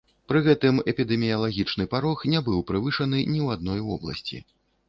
Пры 0.31 0.39
гэтым, 0.45 0.79
эпідэміялагічны 0.93 1.87
парог 1.93 2.25
не 2.35 2.43
быў 2.47 2.65
перавышаны 2.71 3.21
ні 3.33 3.39
ў 3.45 3.59
адной 3.59 3.79
вобласці. 3.93 4.37